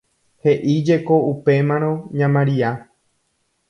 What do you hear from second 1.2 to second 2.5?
upémarõ ña